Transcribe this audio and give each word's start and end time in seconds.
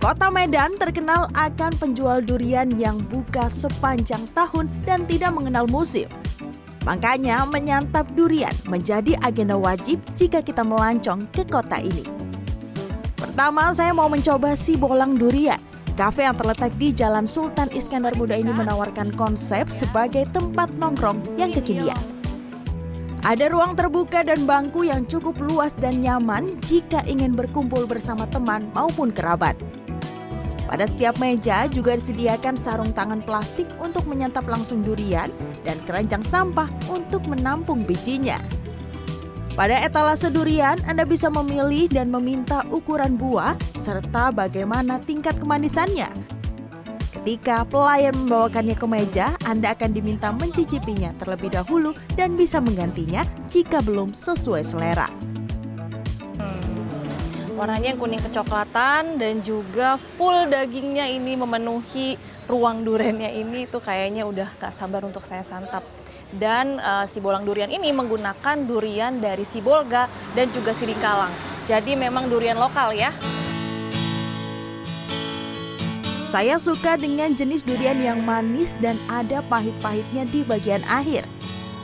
Kota 0.00 0.32
Medan 0.32 0.80
terkenal 0.80 1.28
akan 1.36 1.76
penjual 1.76 2.24
durian 2.24 2.72
yang 2.80 2.96
buka 3.12 3.52
sepanjang 3.52 4.24
tahun 4.32 4.72
dan 4.80 5.04
tidak 5.04 5.36
mengenal 5.36 5.68
musim. 5.68 6.08
Makanya 6.88 7.44
menyantap 7.44 8.08
durian 8.16 8.52
menjadi 8.64 9.20
agenda 9.20 9.60
wajib 9.60 10.00
jika 10.16 10.40
kita 10.40 10.64
melancong 10.64 11.28
ke 11.28 11.44
kota 11.44 11.84
ini. 11.84 12.00
Pertama, 13.12 13.76
saya 13.76 13.92
mau 13.92 14.08
mencoba 14.08 14.56
si 14.56 14.80
bolang 14.80 15.20
durian. 15.20 15.60
Kafe 16.00 16.24
yang 16.24 16.40
terletak 16.40 16.72
di 16.80 16.96
Jalan 16.96 17.28
Sultan 17.28 17.68
Iskandar 17.68 18.16
Muda 18.16 18.40
ini 18.40 18.56
menawarkan 18.56 19.12
konsep 19.12 19.68
sebagai 19.68 20.24
tempat 20.32 20.72
nongkrong 20.80 21.36
yang 21.36 21.52
kekinian. 21.52 22.00
Ada 23.20 23.52
ruang 23.52 23.76
terbuka 23.76 24.24
dan 24.24 24.48
bangku 24.48 24.88
yang 24.88 25.04
cukup 25.04 25.36
luas 25.44 25.76
dan 25.76 26.00
nyaman 26.00 26.56
jika 26.64 27.04
ingin 27.04 27.36
berkumpul 27.36 27.84
bersama 27.84 28.24
teman 28.32 28.64
maupun 28.72 29.12
kerabat. 29.12 29.60
Pada 30.70 30.86
setiap 30.86 31.18
meja 31.18 31.66
juga 31.66 31.98
disediakan 31.98 32.54
sarung 32.54 32.94
tangan 32.94 33.26
plastik 33.26 33.66
untuk 33.82 34.06
menyantap 34.06 34.46
langsung 34.46 34.86
durian 34.86 35.26
dan 35.66 35.74
keranjang 35.82 36.22
sampah 36.22 36.70
untuk 36.86 37.26
menampung 37.26 37.82
bijinya. 37.82 38.38
Pada 39.58 39.82
etalase 39.82 40.30
durian, 40.30 40.78
Anda 40.86 41.02
bisa 41.02 41.26
memilih 41.26 41.90
dan 41.90 42.14
meminta 42.14 42.62
ukuran 42.70 43.18
buah 43.18 43.58
serta 43.82 44.30
bagaimana 44.30 45.02
tingkat 45.02 45.34
kemanisannya. 45.42 46.06
Ketika 47.18 47.66
pelayan 47.66 48.14
membawakannya 48.14 48.78
ke 48.78 48.86
meja, 48.86 49.34
Anda 49.50 49.74
akan 49.74 49.90
diminta 49.90 50.30
mencicipinya 50.30 51.10
terlebih 51.18 51.50
dahulu 51.50 51.98
dan 52.14 52.38
bisa 52.38 52.62
menggantinya 52.62 53.26
jika 53.50 53.82
belum 53.82 54.14
sesuai 54.14 54.62
selera. 54.62 55.29
Warnanya 57.60 57.92
yang 57.92 58.00
kuning 58.00 58.24
kecoklatan 58.24 59.20
dan 59.20 59.44
juga 59.44 60.00
full 60.16 60.48
dagingnya 60.48 61.04
ini 61.12 61.36
memenuhi 61.36 62.16
ruang 62.48 62.80
duriannya 62.88 63.36
ini 63.36 63.68
itu 63.68 63.76
kayaknya 63.84 64.24
udah 64.24 64.48
gak 64.56 64.72
sabar 64.72 65.04
untuk 65.04 65.20
saya 65.20 65.44
santap. 65.44 65.84
Dan 66.32 66.80
uh, 66.80 67.04
si 67.04 67.20
bolang 67.20 67.44
durian 67.44 67.68
ini 67.68 67.92
menggunakan 67.92 68.64
durian 68.64 69.20
dari 69.20 69.44
Sibolga 69.44 70.08
dan 70.32 70.48
juga 70.56 70.72
Sirikalang. 70.72 71.28
Jadi 71.68 72.00
memang 72.00 72.32
durian 72.32 72.56
lokal 72.56 72.96
ya. 72.96 73.12
Saya 76.32 76.56
suka 76.56 76.96
dengan 76.96 77.36
jenis 77.36 77.60
durian 77.60 78.00
yang 78.00 78.24
manis 78.24 78.72
dan 78.80 78.96
ada 79.12 79.44
pahit-pahitnya 79.52 80.24
di 80.32 80.48
bagian 80.48 80.80
akhir. 80.88 81.28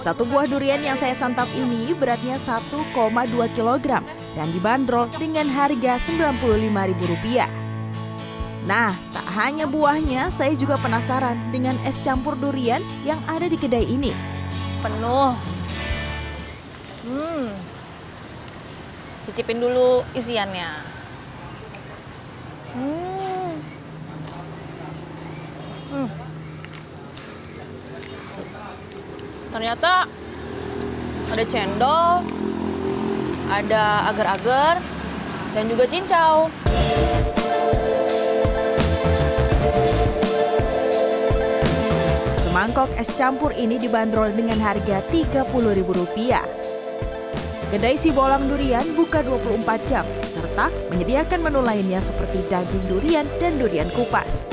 Satu 0.00 0.24
buah 0.24 0.48
durian 0.48 0.80
yang 0.80 0.96
saya 0.96 1.12
santap 1.12 1.50
ini 1.52 1.92
beratnya 1.92 2.40
1,2 2.40 2.88
kg 3.52 4.00
dan 4.38 4.46
dibanderol 4.54 5.10
dengan 5.18 5.50
harga 5.50 5.98
Rp95.000. 5.98 7.26
Nah, 8.70 8.94
tak 9.10 9.26
hanya 9.34 9.66
buahnya, 9.66 10.30
saya 10.30 10.54
juga 10.54 10.78
penasaran 10.78 11.34
dengan 11.50 11.74
es 11.82 11.98
campur 12.06 12.38
durian 12.38 12.78
yang 13.02 13.18
ada 13.26 13.50
di 13.50 13.58
kedai 13.58 13.82
ini. 13.82 14.14
Penuh. 14.78 15.34
Hmm. 17.10 17.50
Cicipin 19.26 19.58
dulu 19.58 20.06
isiannya. 20.14 20.70
Hmm. 22.78 23.52
Hmm. 25.88 26.08
ternyata 29.48 30.06
ada 31.34 31.44
cendol, 31.44 32.22
ada 33.48 34.12
agar-agar, 34.12 34.78
dan 35.56 35.64
juga 35.66 35.88
cincau. 35.88 36.52
Semangkok 42.44 42.88
es 43.00 43.08
campur 43.16 43.52
ini 43.56 43.80
dibanderol 43.80 44.32
dengan 44.36 44.60
harga 44.60 45.00
Rp30.000. 45.08 46.40
Kedai 47.68 48.00
si 48.00 48.08
bolang 48.08 48.48
durian 48.48 48.84
buka 48.96 49.20
24 49.20 49.90
jam, 49.92 50.04
serta 50.24 50.72
menyediakan 50.88 51.44
menu 51.44 51.60
lainnya 51.60 52.00
seperti 52.00 52.40
daging 52.48 52.84
durian 52.88 53.28
dan 53.44 53.60
durian 53.60 53.88
kupas. 53.92 54.48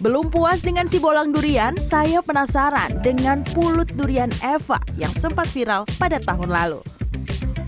Belum 0.00 0.32
puas 0.32 0.64
dengan 0.64 0.88
si 0.88 0.96
bolang 0.96 1.28
durian, 1.28 1.76
saya 1.76 2.24
penasaran 2.24 3.04
dengan 3.04 3.44
pulut 3.52 3.84
durian 4.00 4.32
Eva 4.40 4.80
yang 4.96 5.12
sempat 5.12 5.44
viral 5.52 5.84
pada 6.00 6.16
tahun 6.16 6.48
lalu. 6.48 6.80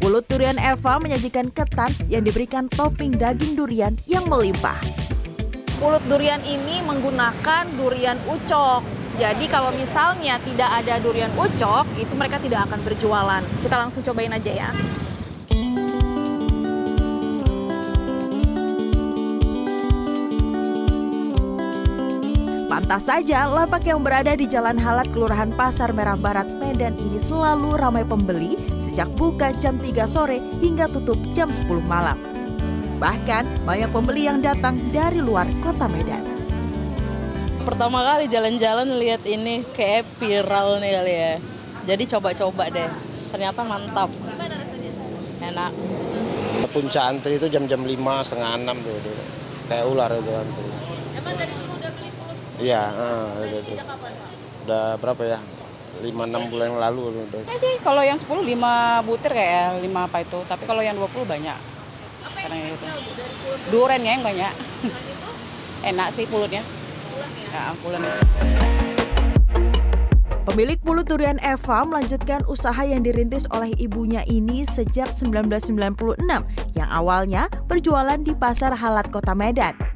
Pulut 0.00 0.24
durian 0.32 0.56
Eva 0.56 0.96
menyajikan 0.96 1.52
ketan 1.52 1.92
yang 2.08 2.24
diberikan 2.24 2.72
topping 2.72 3.12
daging 3.12 3.52
durian 3.52 3.92
yang 4.08 4.24
melimpah. 4.32 4.80
Pulut 5.76 6.00
durian 6.08 6.40
ini 6.48 6.80
menggunakan 6.80 7.68
durian 7.76 8.16
ucok. 8.24 8.80
Jadi 9.20 9.44
kalau 9.52 9.68
misalnya 9.76 10.40
tidak 10.40 10.72
ada 10.72 11.04
durian 11.04 11.28
ucok, 11.36 11.84
itu 12.00 12.16
mereka 12.16 12.40
tidak 12.40 12.64
akan 12.64 12.80
berjualan. 12.80 13.44
Kita 13.60 13.76
langsung 13.76 14.00
cobain 14.00 14.32
aja 14.32 14.48
ya. 14.48 14.72
Pantas 22.72 23.04
saja 23.04 23.44
lapak 23.52 23.84
yang 23.84 24.00
berada 24.00 24.32
di 24.32 24.48
Jalan 24.48 24.80
Halat 24.80 25.12
Kelurahan 25.12 25.52
Pasar 25.52 25.92
Merah 25.92 26.16
Barat 26.16 26.48
Medan 26.56 26.96
ini 26.96 27.20
selalu 27.20 27.76
ramai 27.76 28.00
pembeli 28.00 28.56
sejak 28.80 29.12
buka 29.12 29.52
jam 29.60 29.76
3 29.76 29.92
sore 30.08 30.40
hingga 30.64 30.88
tutup 30.88 31.20
jam 31.36 31.52
10 31.52 31.68
malam. 31.84 32.16
Bahkan 32.96 33.68
banyak 33.68 33.92
pembeli 33.92 34.24
yang 34.24 34.40
datang 34.40 34.80
dari 34.88 35.20
luar 35.20 35.44
kota 35.60 35.84
Medan. 35.84 36.24
Pertama 37.68 38.00
kali 38.08 38.32
jalan-jalan 38.32 38.88
lihat 38.96 39.20
ini 39.28 39.60
kayak 39.76 40.08
viral 40.16 40.80
nih 40.80 40.92
kali 40.96 41.12
ya. 41.12 41.32
Jadi 41.92 42.08
coba-coba 42.08 42.72
deh. 42.72 42.88
Ternyata 43.36 43.68
mantap. 43.68 44.08
Enak. 45.44 45.72
Puncak 46.72 47.04
antri 47.04 47.36
itu 47.36 47.52
jam-jam 47.52 47.84
5, 47.84 48.00
setengah 48.24 48.56
6 48.64 48.80
tuh, 48.80 48.96
tuh. 48.96 49.16
Kayak 49.68 49.84
ular 49.92 50.08
itu 50.08 50.32
antri. 50.32 50.64
Emang 51.20 51.36
dari 51.36 51.52
dulu 51.52 51.76
udah 51.76 51.92
beli 52.00 52.08
pulut 52.16 52.38
Iya, 52.60 52.82
ah, 52.92 53.26
itu, 53.46 53.56
itu. 53.64 53.72
Pak? 53.80 53.96
Udah 54.68 54.84
berapa 55.00 55.22
ya? 55.24 55.38
5-6 56.02 56.50
bulan 56.52 56.66
yang 56.72 56.80
lalu. 56.80 57.00
Udah. 57.14 57.40
Ya 57.46 57.56
sih, 57.56 57.78
kalau 57.80 58.02
yang 58.02 58.18
10 58.18 58.42
5 58.42 59.06
butir 59.06 59.32
kayak 59.32 59.80
5 59.80 60.08
apa 60.08 60.18
itu. 60.20 60.38
Tapi 60.44 60.62
kalau 60.66 60.82
yang 60.84 60.96
20 60.98 61.24
banyak. 61.24 61.58
Apa 62.22 62.36
Karena 62.36 62.56
yang 62.58 62.68
itu. 62.74 62.86
dari 62.86 63.34
pulut 63.38 63.60
Durennya 63.70 64.10
yang 64.18 64.24
banyak. 64.24 64.52
itu? 64.82 65.30
Enak 65.86 66.08
sih 66.12 66.24
pulutnya. 66.26 66.62
Ya? 67.52 67.72
Ya, 67.72 67.76
pulutnya. 67.80 68.12
Pemilik 70.42 70.74
pulut 70.82 71.06
durian 71.06 71.38
Eva 71.38 71.86
melanjutkan 71.86 72.42
usaha 72.50 72.82
yang 72.82 73.06
dirintis 73.06 73.46
oleh 73.54 73.70
ibunya 73.78 74.26
ini 74.26 74.66
sejak 74.66 75.14
1996 75.14 76.18
yang 76.74 76.88
awalnya 76.90 77.46
berjualan 77.70 78.18
di 78.18 78.34
Pasar 78.34 78.74
Halat 78.74 79.06
Kota 79.14 79.38
Medan. 79.38 79.91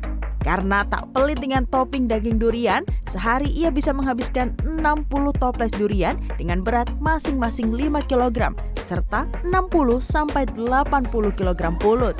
Karena 0.46 0.86
tak 0.86 1.10
pelit 1.10 1.42
dengan 1.42 1.66
topping 1.66 2.06
daging 2.06 2.38
durian, 2.38 2.86
sehari 3.10 3.50
ia 3.50 3.74
bisa 3.74 3.90
menghabiskan 3.90 4.54
60 4.62 5.02
toples 5.42 5.74
durian 5.74 6.14
dengan 6.38 6.62
berat 6.62 6.86
masing-masing 7.02 7.74
5 7.74 8.06
kg 8.06 8.54
serta 8.78 9.26
60 9.42 9.50
sampai 9.98 10.46
80 10.54 11.10
kg 11.34 11.62
pulut. 11.82 12.14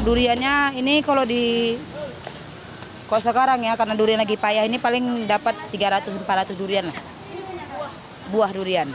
duriannya 0.00 0.80
ini 0.80 1.04
kalau 1.04 1.28
di 1.28 1.76
kalau 3.10 3.20
sekarang 3.20 3.66
ya 3.66 3.74
karena 3.74 3.98
durian 3.98 4.22
lagi 4.22 4.38
payah 4.38 4.64
ini 4.64 4.78
paling 4.78 5.26
dapat 5.26 5.52
300 5.74 6.22
400 6.22 6.54
durian 6.54 6.86
lah. 6.86 6.98
Buah 8.30 8.54
durian. 8.54 8.86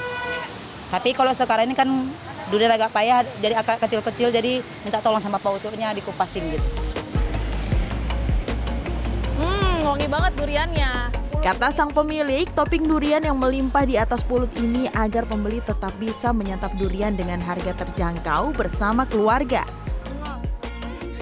Tapi 0.88 1.12
kalau 1.12 1.36
sekarang 1.36 1.68
ini 1.68 1.76
kan 1.76 1.92
durian 2.48 2.72
agak 2.72 2.96
payah 2.96 3.28
jadi 3.44 3.60
agak 3.60 3.84
kecil-kecil 3.84 4.32
jadi 4.32 4.64
minta 4.88 5.04
tolong 5.04 5.20
sama 5.20 5.44
Pak 5.44 5.60
Ucuknya 5.60 5.92
dikupasin 5.92 6.48
gitu. 6.48 6.85
Wangi 9.86 10.10
banget 10.10 10.34
duriannya. 10.34 10.92
Kata 11.46 11.70
sang 11.70 11.94
pemilik, 11.94 12.50
topping 12.58 12.90
durian 12.90 13.22
yang 13.22 13.38
melimpah 13.38 13.86
di 13.86 14.02
atas 14.02 14.26
pulut 14.26 14.50
ini 14.58 14.90
agar 14.98 15.30
pembeli 15.30 15.62
tetap 15.62 15.94
bisa 16.02 16.34
menyantap 16.34 16.74
durian 16.82 17.14
dengan 17.14 17.38
harga 17.38 17.86
terjangkau 17.86 18.50
bersama 18.58 19.06
keluarga. 19.06 19.62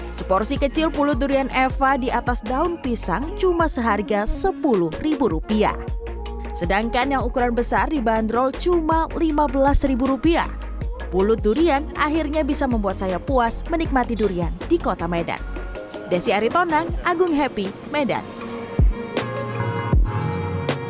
Seporsi 0.08 0.56
kecil 0.56 0.88
pulut 0.88 1.20
durian 1.20 1.52
Eva 1.52 2.00
di 2.00 2.08
atas 2.08 2.40
daun 2.40 2.80
pisang 2.80 3.36
cuma 3.36 3.68
seharga 3.68 4.24
Rp10.000. 4.24 5.76
Sedangkan 6.56 7.12
yang 7.12 7.20
ukuran 7.26 7.52
besar 7.52 7.92
dibanderol 7.92 8.48
cuma 8.56 9.04
Rp15.000. 9.12 10.40
Pulut 11.12 11.44
durian 11.44 11.84
akhirnya 12.00 12.40
bisa 12.40 12.64
membuat 12.64 12.96
saya 12.96 13.20
puas 13.20 13.60
menikmati 13.68 14.16
durian 14.16 14.54
di 14.72 14.80
kota 14.80 15.04
Medan. 15.04 15.42
Desi 16.08 16.32
Aritonang, 16.32 16.88
Agung 17.04 17.36
Happy, 17.36 17.68
Medan. 17.92 18.22